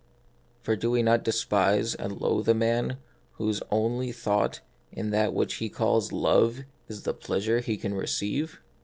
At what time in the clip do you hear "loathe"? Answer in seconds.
2.19-2.49